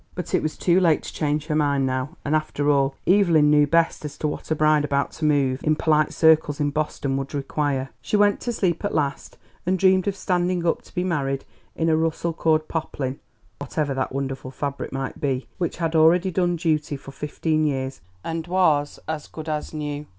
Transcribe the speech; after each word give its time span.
But 0.15 0.33
it 0.33 0.41
was 0.41 0.57
too 0.57 0.79
late 0.79 1.03
to 1.03 1.13
change 1.13 1.45
her 1.45 1.53
mind 1.55 1.85
now; 1.85 2.17
and, 2.25 2.35
after 2.35 2.71
all, 2.71 2.95
Evelyn 3.05 3.51
knew 3.51 3.67
best 3.67 4.03
as 4.03 4.17
to 4.17 4.27
what 4.27 4.49
a 4.49 4.55
bride 4.55 4.83
about 4.83 5.11
to 5.11 5.25
move 5.25 5.63
in 5.63 5.75
polite 5.75 6.11
circles 6.11 6.59
in 6.59 6.71
Boston 6.71 7.17
would 7.17 7.35
require. 7.35 7.91
She 8.01 8.17
went 8.17 8.41
to 8.41 8.51
sleep 8.51 8.83
at 8.83 8.95
last 8.95 9.37
and 9.63 9.77
dreamed 9.77 10.07
of 10.07 10.15
standing 10.15 10.65
up 10.65 10.81
to 10.85 10.95
be 10.95 11.03
married 11.03 11.45
in 11.75 11.87
a 11.87 11.95
Russell 11.95 12.33
cord 12.33 12.67
poplin 12.67 13.19
(whatever 13.59 13.93
that 13.93 14.11
wonderful 14.11 14.49
fabric 14.49 14.91
might 14.91 15.21
be) 15.21 15.45
which 15.59 15.77
had 15.77 15.95
already 15.95 16.31
done 16.31 16.55
duty 16.55 16.97
for 16.97 17.11
fifteen 17.11 17.63
years, 17.63 18.01
and 18.23 18.47
was 18.47 18.99
"as 19.07 19.27
good 19.27 19.47
as 19.47 19.71
new." 19.71 20.07